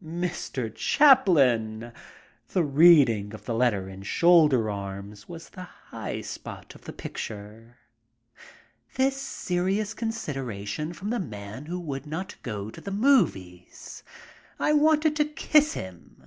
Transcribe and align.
"Mr. 0.00 0.72
Chaplin, 0.72 1.92
the 2.50 2.62
reading 2.62 3.34
of 3.34 3.44
the 3.44 3.54
letter 3.56 3.88
in 3.88 4.02
'Shoulder 4.04 4.70
Arms* 4.70 5.28
was 5.28 5.48
the 5.48 5.64
high 5.64 6.20
spot 6.20 6.76
of 6.76 6.82
the 6.82 6.92
picture." 6.92 7.76
This 8.94 9.16
serious 9.20 9.92
consideration 9.92 10.92
from 10.92 11.10
the 11.10 11.18
man 11.18 11.66
who 11.66 11.80
would 11.80 12.06
not 12.06 12.36
go 12.44 12.70
to 12.70 12.80
the 12.80 12.92
movies. 12.92 14.04
I 14.60 14.74
wanted 14.74 15.16
to 15.16 15.24
kiss 15.24 15.72
him. 15.72 16.22